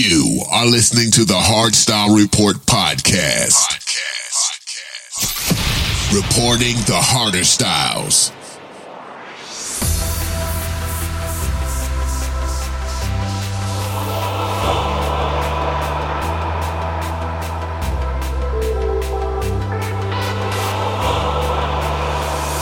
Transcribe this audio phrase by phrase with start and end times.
[0.00, 3.66] You are listening to the Hardstyle Report podcast.
[3.66, 4.62] Podcast.
[6.14, 8.30] Reporting the harder styles.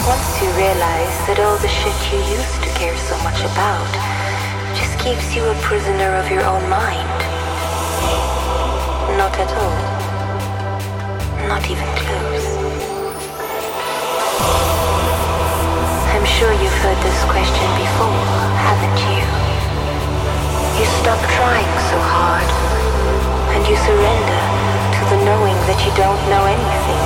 [0.08, 4.25] Once you realize that all the shit you used to care so much about
[5.06, 7.18] keeps you a prisoner of your own mind.
[9.14, 9.78] Not at all.
[11.46, 12.48] Not even close.
[16.10, 18.26] I'm sure you've heard this question before,
[18.66, 19.22] haven't you?
[20.74, 22.50] You stop trying so hard,
[23.54, 24.42] and you surrender
[24.90, 27.04] to the knowing that you don't know anything.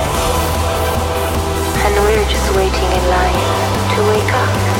[1.85, 3.41] And we're just waiting in line
[3.93, 4.70] to wake up.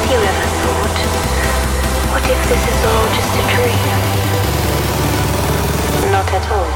[0.00, 0.98] Have you ever thought,
[2.10, 4.00] what if this is all just a dream?
[6.10, 6.70] Not at all.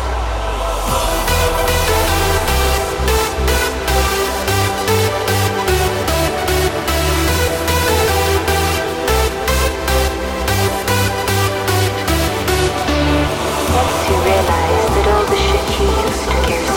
[13.75, 16.74] Once you realize that all the shit you used to care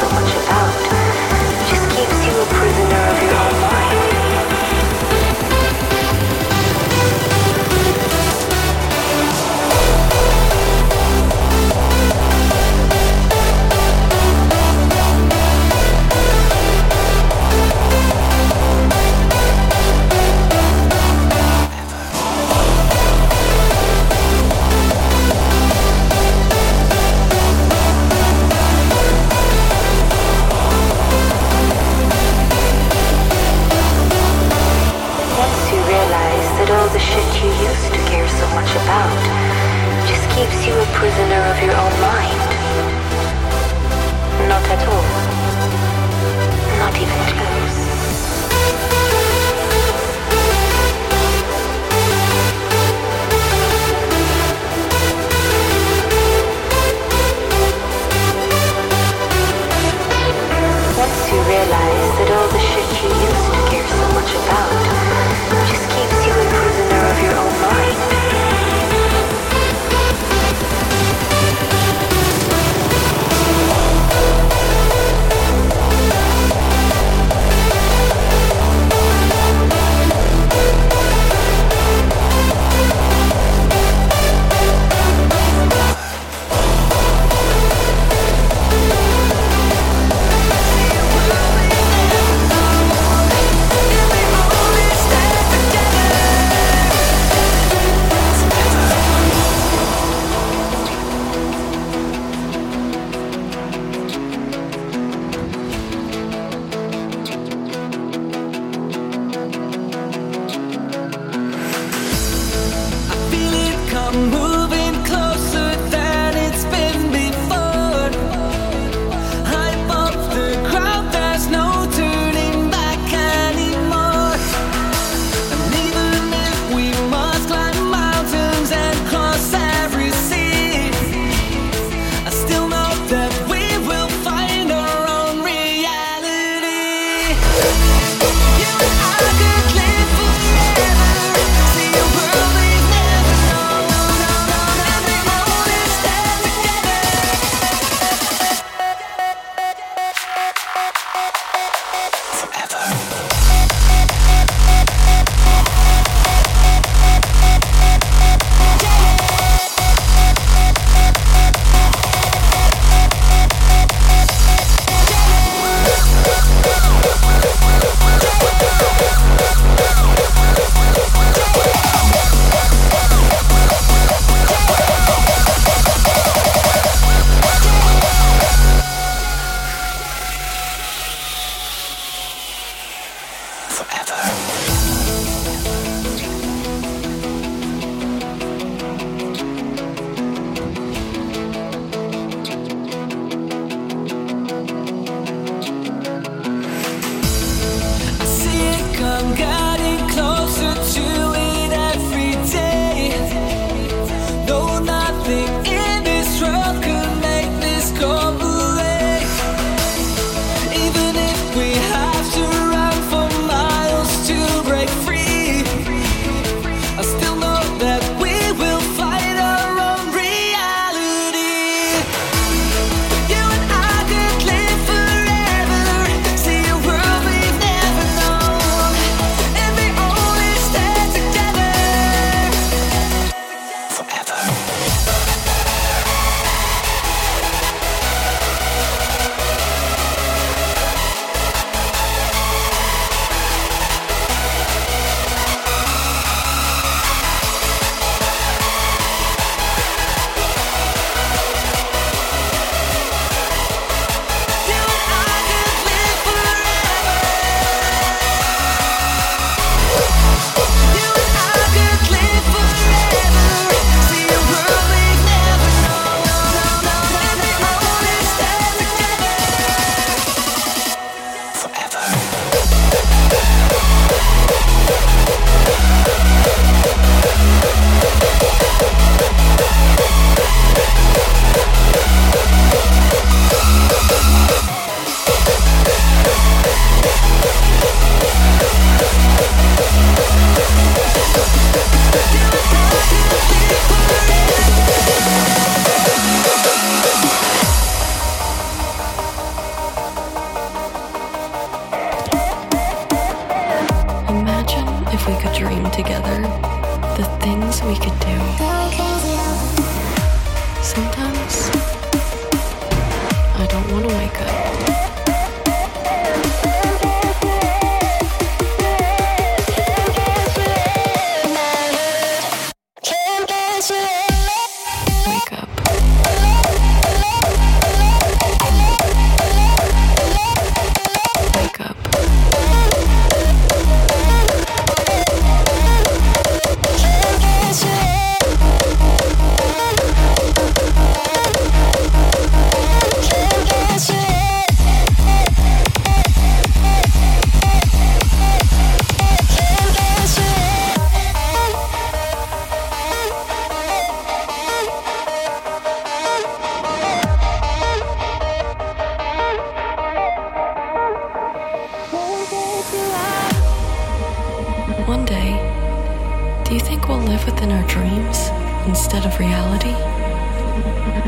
[367.59, 368.49] than our dreams
[368.87, 369.93] instead of reality?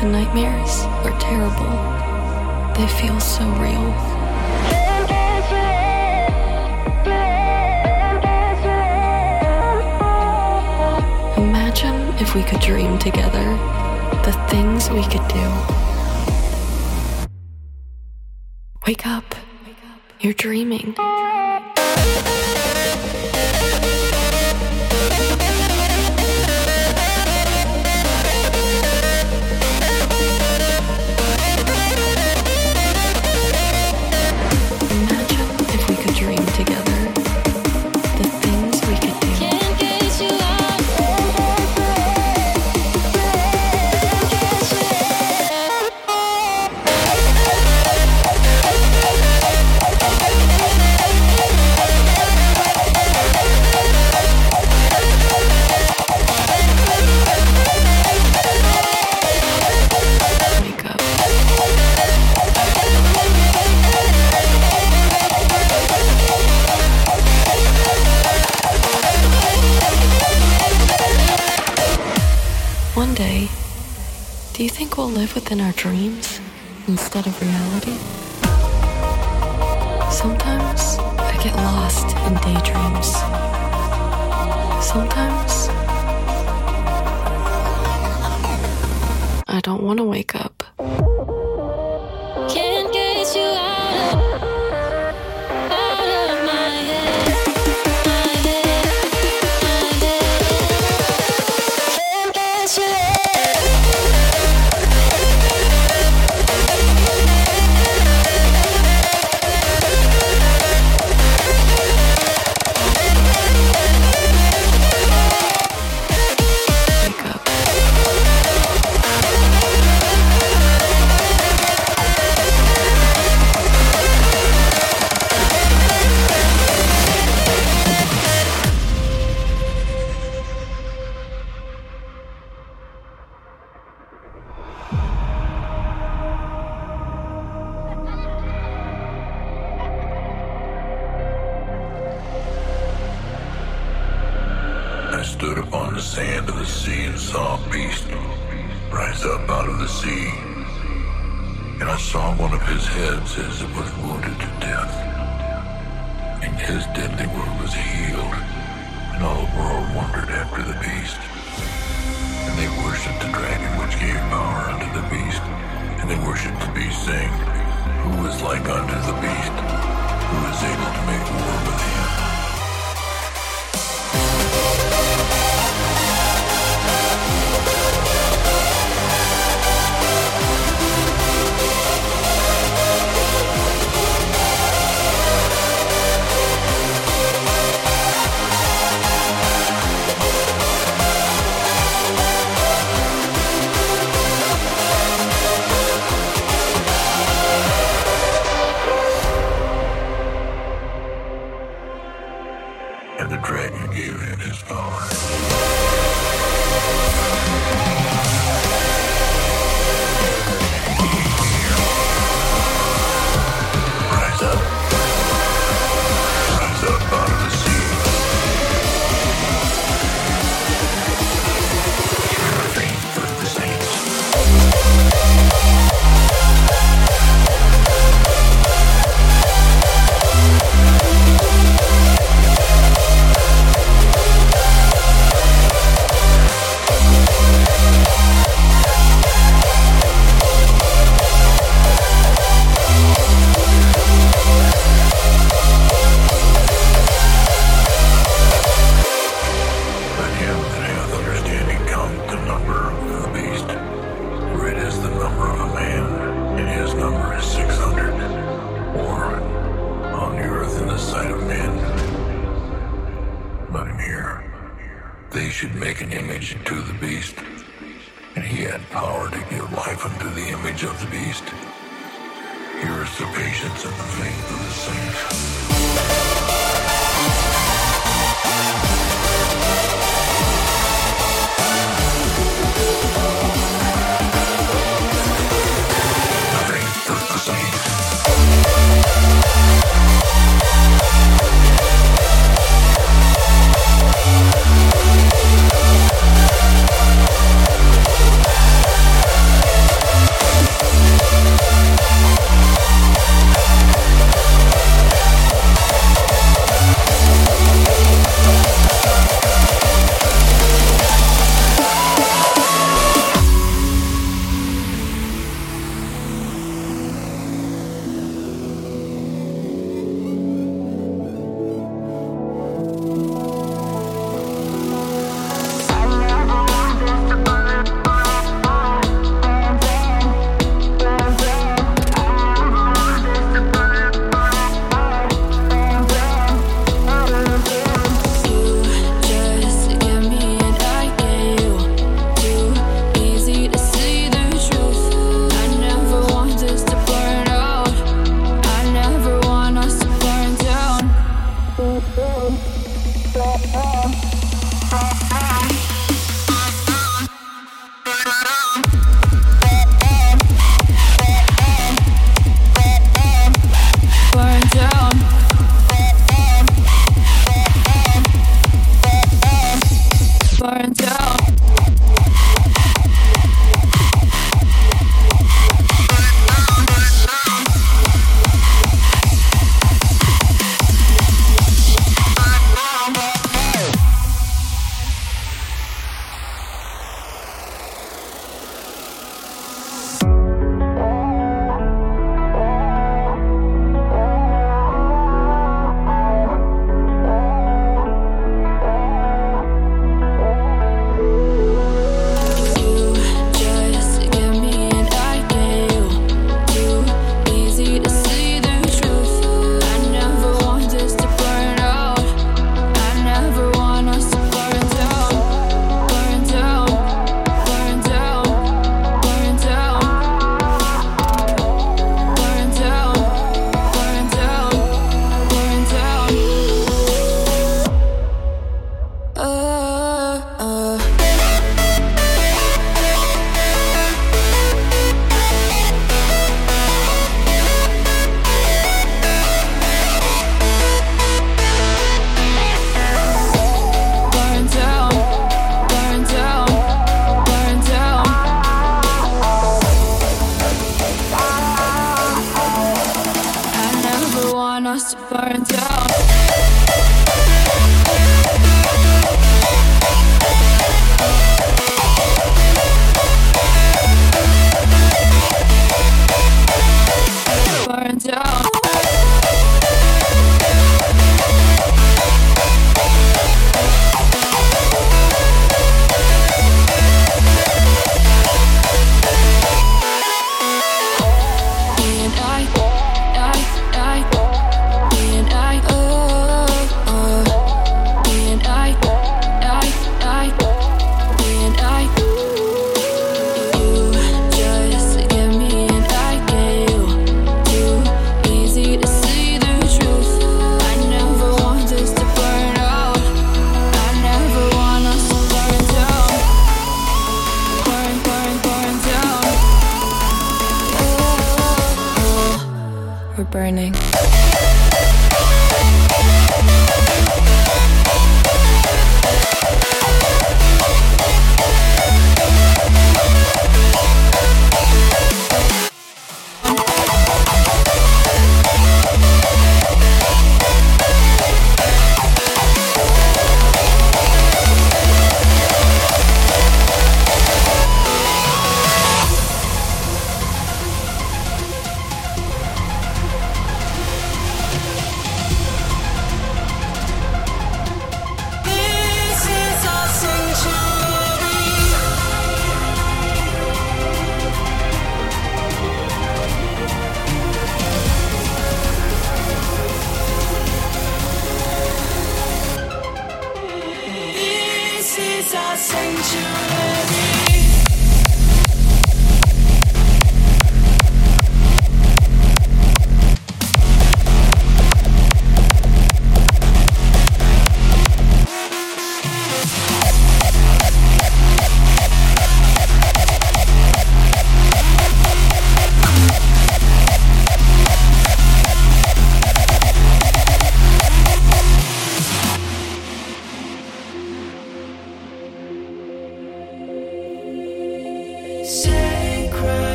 [0.00, 1.72] The nightmares are terrible.
[2.76, 3.86] They feel so real.
[11.36, 13.44] Imagine if we could dream together
[14.24, 15.46] the things we could do.
[18.86, 19.34] Wake up.
[20.20, 20.94] You're dreaming.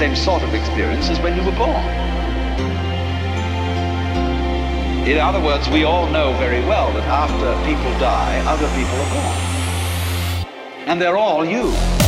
[0.00, 1.84] same sort of experience as when you were born.
[5.06, 9.12] In other words, we all know very well that after people die, other people are
[9.12, 10.86] born.
[10.88, 11.99] And they're all you.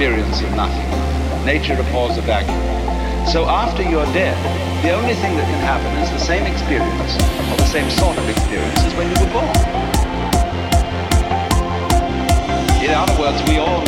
[0.00, 1.44] Experience of nothing.
[1.44, 2.56] Nature abhors a vacuum.
[3.28, 4.32] So after you're dead,
[4.82, 7.12] the only thing that can happen is the same experience,
[7.52, 9.52] or the same sort of experience as when you were born.
[12.80, 13.84] In other words, we all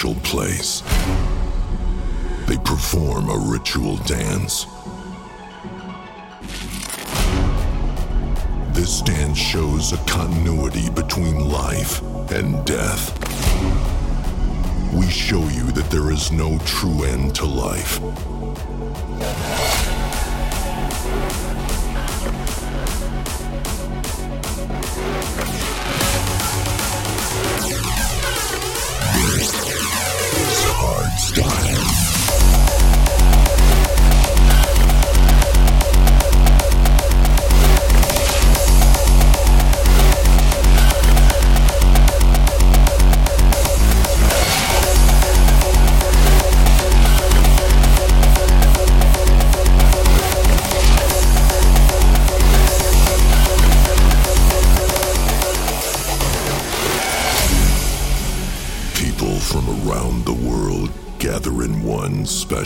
[0.00, 0.80] special place.
[2.46, 4.64] They perform a ritual dance.
[8.72, 13.12] This dance shows a continuity between life and death.
[14.94, 18.00] We show you that there is no true end to life.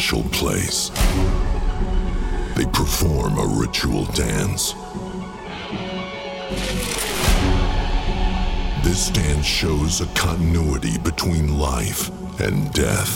[0.05, 0.91] Special place.
[2.57, 4.75] They perform a ritual dance.
[8.85, 13.13] This dance shows a continuity between life and death.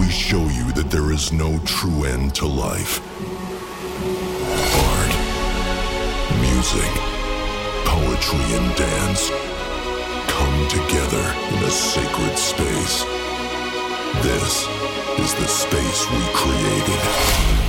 [0.00, 2.98] We show you that there is no true end to life.
[4.88, 5.14] Art,
[6.40, 6.92] music,
[7.84, 9.28] poetry, and dance
[10.26, 13.15] come together in a sacred space.
[14.22, 14.66] This
[15.18, 17.65] is the space we created.